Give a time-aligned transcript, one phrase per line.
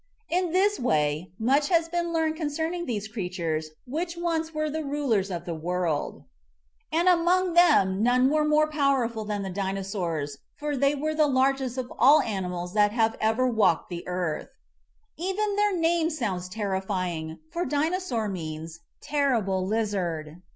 [0.29, 5.29] In this way much has been learned concerning these creatures which once were the rulers
[5.29, 6.23] of the world.
[6.91, 10.39] And among 15 16 MIGHTY ANIMALS them none were more powerful than the Dino saurs,
[10.55, 14.49] for they were the largest of all animals that have ever walked the earth.
[15.17, 20.41] Even their name sounds terrifying, for Dinosaur means Terri ble Lizard.